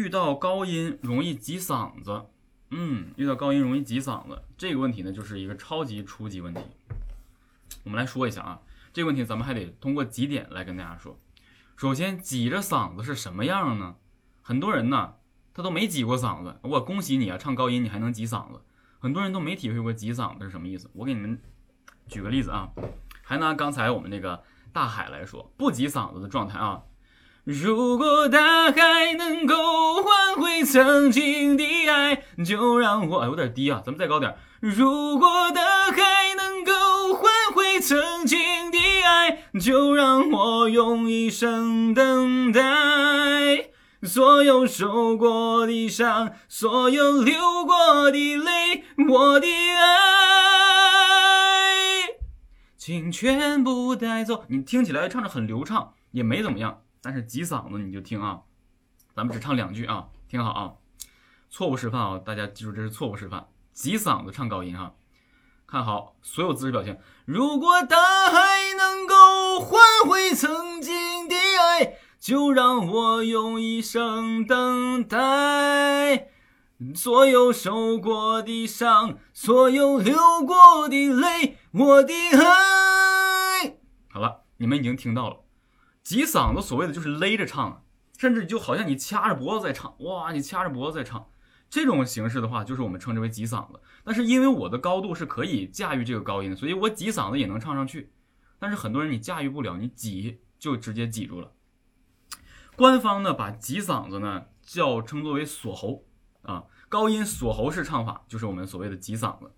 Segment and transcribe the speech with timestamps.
[0.00, 2.24] 遇到高音容易挤嗓子。
[2.70, 6.60] 嗯，遇到高音容易挤嗓子这个问题呢，就是一个超级初级问题。
[7.84, 8.60] 我们来说一下啊，
[8.94, 11.20] 这个问题咱们还得通过几点来跟大家说。
[11.76, 13.96] 首先，挤着嗓子是什么样呢？
[14.40, 15.16] 很多人呢，
[15.52, 16.58] 他都没挤过嗓子。
[16.62, 18.62] 我恭喜你啊，唱高音你还能挤嗓子。
[19.00, 20.90] 很多人都没体会过挤嗓子是什么意思。
[20.94, 21.38] 我给你们
[22.08, 22.70] 举个例子啊，
[23.22, 24.42] 还拿刚才我们那个
[24.72, 26.84] 大海来说，不挤嗓子的状态啊。
[27.44, 33.20] 如果大海能够换回曾经的爱，就让我……
[33.20, 34.36] 哎，有点低啊，咱们再高点。
[34.60, 42.60] 如果大海能够换回曾经的爱，就让我用一生等待。
[44.02, 49.46] 所有受过的伤，所有流过的泪，我的
[49.76, 49.86] 爱，
[52.76, 54.44] 请全部带走。
[54.48, 56.82] 你听起来唱着很流畅，也没怎么样。
[57.02, 58.42] 但是挤嗓子你就听啊，
[59.14, 60.74] 咱们只唱两句啊，听好啊，
[61.48, 64.94] 错误示范啊，大家记住这是错误示范，挤嗓子唱高音哈，
[65.66, 66.98] 看好所有姿势表情。
[67.24, 67.96] 如果大
[68.30, 76.28] 海能够换回曾经的爱，就让我用一生等待。
[76.94, 83.76] 所有受过的伤，所有流过的泪，我的爱。
[84.10, 85.36] 好了，你们已经听到了。
[86.02, 87.84] 挤嗓子，所谓的就是勒着唱，
[88.18, 91.28] 甚至就好像你掐着脖子在唱，哇，你掐着脖子在唱，
[91.68, 93.80] 这种形式的话，就是我们称之为挤嗓子。
[94.02, 98.12] 但是因为我的高度是可以驾驭这个高音，所以我挤嗓子也能唱上去。
[98.58, 101.52] 但是很多人你驾驭不了，你挤就直接挤住了。
[102.76, 106.06] 官方呢把挤嗓子呢叫称作为锁喉
[106.42, 109.52] 啊，高音锁喉式唱法就是我们所谓的挤嗓子。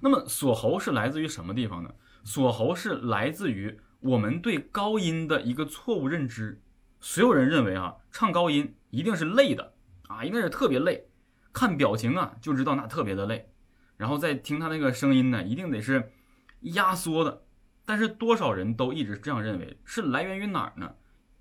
[0.00, 1.94] 那么锁喉是来自于什么地方呢？
[2.24, 3.78] 锁喉是来自于。
[4.06, 6.62] 我们对高音的一个错误认知，
[7.00, 9.74] 所有人认为啊，唱高音一定是累的
[10.06, 11.08] 啊，一定是特别累，
[11.52, 13.50] 看表情啊就知道那特别的累，
[13.96, 16.12] 然后再听他那个声音呢，一定得是
[16.60, 17.42] 压缩的。
[17.84, 20.94] 但是多少人都一直这样认为，是来源于哪儿呢？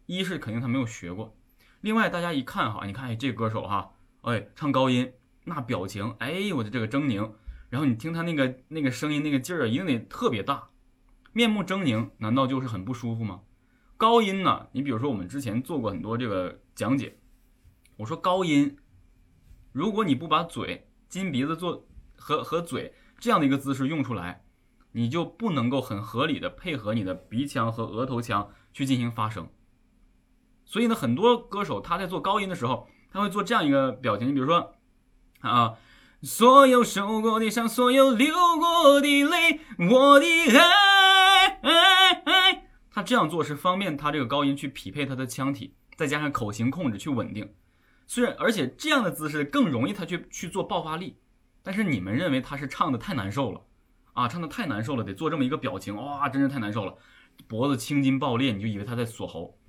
[0.07, 1.37] 一是肯定他没有学过，
[1.81, 7.31] 另外大家一看哈，你看哎这歌手哈，哎唱高音那表情，哎我的这个狰狞，
[7.69, 10.69] 然后你听他那个那个声音那个劲儿一定得特别大。
[11.37, 13.41] 面目狰狞，难道就是很不舒服吗？
[13.97, 14.67] 高音呢？
[14.71, 17.17] 你比如说，我们之前做过很多这个讲解。
[17.97, 18.77] 我说高音，
[19.73, 21.85] 如果你不把嘴、金鼻子做
[22.15, 24.45] 和和嘴这样的一个姿势用出来，
[24.93, 29.49] 你就不能够很合理的配合你的鼻腔和额头腔去进行发声。
[30.63, 34.29] 所以呢，很多歌手他在做高音的时候，他会做这样一个表情。
[34.29, 34.73] 你比如说，
[35.41, 35.73] 啊，
[36.21, 39.59] 所有受过的伤，所有流过的泪，
[39.89, 40.25] 我的
[40.57, 40.94] 爱。
[42.95, 47.53] 他这样做是方便他这个高音去匹配他的腔体，再加上口型控制去稳定。
[48.07, 51.17] 虽然而且这样的姿势更容易他去去做爆发力，
[51.61, 53.61] 但是你们认为他是唱的太难受了
[54.13, 56.97] 啊，唱的太难受了，得做这么一个表情，哇，真是太难受了，
[57.47, 59.59] 脖子青筋爆裂，你就以为他在锁喉。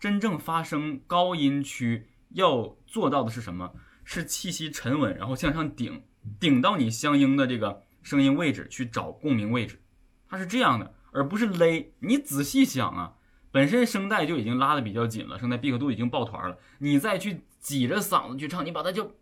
[0.00, 3.72] 真正发声高音区要做到的是什么？
[4.02, 6.02] 是气息沉稳，然后向上顶，
[6.40, 9.80] 顶到你相应的这个声音位置去找共鸣位置，
[10.28, 10.92] 它是这样的。
[11.14, 13.14] 而不是勒，你仔细想啊，
[13.52, 19.14] 本身声带就已经拉的比较紧了，声带闭合度已经抱团了，你再去挤着嗓子去唱，你把它就，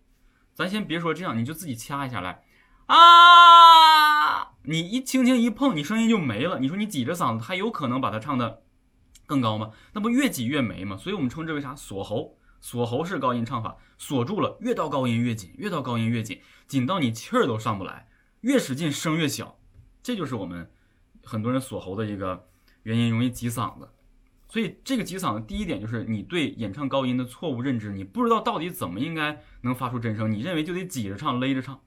[0.55, 2.45] 咱先别说这样，你就自己掐一下来，
[2.87, 6.59] 啊，你一轻轻一碰，你声音就没了。
[6.61, 8.63] 你说你挤着嗓子，还有可能把它唱的
[9.27, 9.73] 更高吗？
[9.93, 10.97] 那不越挤越没吗？
[10.97, 11.77] 所以我们称之为啥？
[11.77, 18.09] 锁喉，锁喉式高音唱法，锁住了，越到高音越紧，越到高音越紧，紧到你气儿都上不来，
[18.41, 19.59] 越使劲声越小，
[20.03, 20.71] 这就是我们。
[21.25, 22.49] 很多人锁喉的一个
[22.83, 23.89] 原因，容易挤嗓子，
[24.49, 31.81] 所以这个挤嗓子第一点就是你对演唱高音的错误认知，你不知道到底怎么应该能发出真声，你认为就得挤着唱、勒着唱。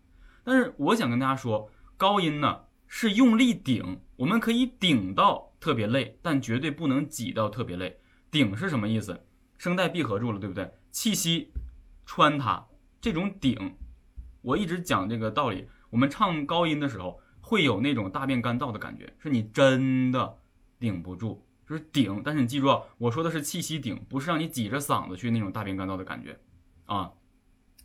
[0.43, 7.99] 但是我想跟大家说，高音呢是用力顶，我们可以顶到特别累，但绝对不能挤到特别累。
[8.31, 9.25] 顶是什么意思？
[9.57, 10.71] 声带闭合住了，对不对？
[10.91, 11.51] 气息
[12.05, 12.65] 穿它，
[13.01, 13.75] 这种顶，
[14.41, 15.67] 我一直讲这个道理。
[15.89, 17.19] 我们唱高音的时候。
[17.45, 20.39] 会有那种大便干燥的感觉，是你真的
[20.79, 22.23] 顶不住，就是顶。
[22.25, 26.39] 但是你记住，我说的是气息顶，不是让你挤着嗓子去那种大便干燥的感觉
[26.87, 27.11] 啊。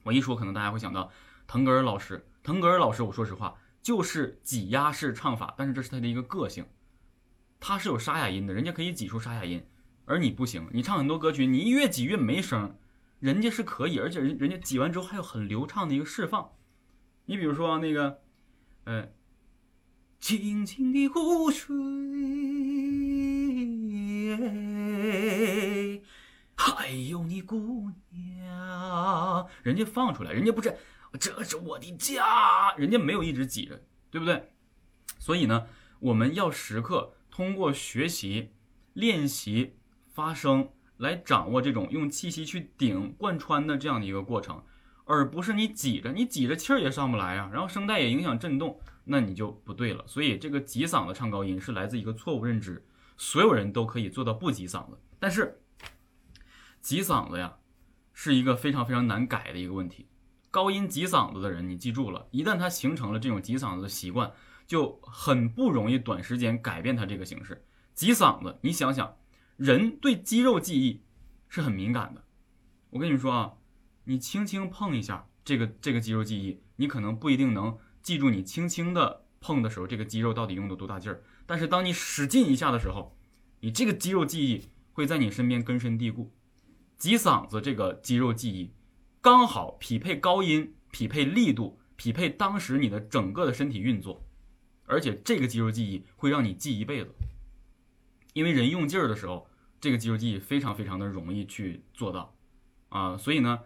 [0.02, 1.12] 我一说，可能大家会想到
[1.46, 2.26] 腾格尔老师。
[2.42, 6.64] 腾格尔老师，我说实话，就是挤压式唱法，但是这是他的一个个性，
[7.60, 9.62] 他是有沙哑音的，人家可以挤出沙哑音，
[10.06, 10.66] 而你不行。
[10.72, 12.78] 你唱很多歌曲，你越挤越没声，
[13.18, 16.52] 人家是可以，而且人人家挤完之后还有很流畅的一个释放。
[17.26, 18.22] 你比如说那个，
[18.84, 19.06] 呃。
[20.20, 21.74] 静静的湖水，
[26.54, 29.48] 还有你姑娘。
[29.62, 30.76] 人家放出来，人家不是
[31.18, 34.52] 这是我的家，人家没有一直挤着，对不对？
[35.18, 35.66] 所以呢，
[36.00, 38.50] 我们要时刻通过学习、
[38.92, 39.76] 练习
[40.12, 40.68] 发声，
[40.98, 44.62] 来掌握这种用气息去顶、贯穿的这样的一个过程，
[45.10, 50.04] 而不是你挤着，你挤着气儿也上不来啊，然后声带也影响震动，那你就不对了。
[50.06, 52.86] 所以这个挤嗓子唱高音是来自一个错误认知，
[53.16, 55.60] 所有人都可以做到不挤嗓子，但是
[56.80, 57.56] 挤嗓子呀，
[58.12, 60.06] 是一个非常非常难改的一个问题。
[60.50, 64.32] 高音挤嗓子的人，你记住了，一旦他形成了这种挤嗓子的习惯。
[64.70, 67.66] 就很不容易短时间改变它这个形式。
[67.92, 69.16] 挤嗓子，你想想，
[69.56, 71.02] 人对肌肉记忆
[71.48, 72.22] 是很敏感的。
[72.90, 73.54] 我跟你说啊，
[74.04, 81.22] 你轻轻碰一下这个这个肌肉记忆，你可能不一定能记住你轻轻的碰的时候这个肌肉到底用的多大劲儿。
[81.46, 83.16] 但是当你使劲一下的时候，
[83.60, 86.32] 你这个肌肉记忆会在你身边根深蒂固。
[86.96, 88.72] 挤嗓子这个肌肉记忆，
[89.20, 94.24] 刚好匹配高音，匹配力度，匹配当时你的整个的身体运作。
[94.84, 97.14] 而且这个肌肉记忆会让你记一辈子，
[98.32, 99.48] 因为人用劲儿的时候，
[99.80, 102.34] 这个肌肉记忆非常非常的容易去做到，
[102.88, 103.60] 啊，所以呢，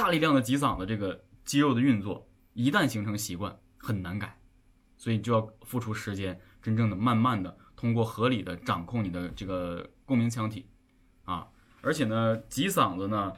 [0.00, 4.40] 大力量的挤嗓子这个肌肉的运作一旦形成习惯很难改，
[4.96, 10.64] 所以就要付出时间，真正的慢慢的通过合理的掌控你的这个共鸣腔体，
[11.24, 11.46] 啊，
[11.82, 13.34] 而且呢，挤嗓子呢，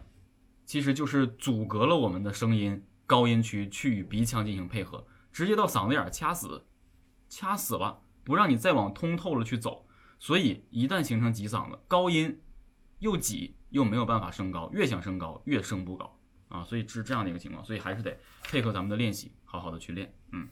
[0.64, 6.64] 其实就是阻隔了我们的声音高音区去与鼻腔进行配合，直接到嗓子眼掐死。
[7.28, 9.84] 掐死了，不让你再往通透了去走，
[10.20, 12.40] 所以一旦形成挤嗓子，高音
[13.00, 16.20] 又挤又没有办法升高，越想升高越升不高
[16.52, 20.48] 啊，所以是这样的一个情况，所以还是得配合咱们的练习，好好的去练，嗯。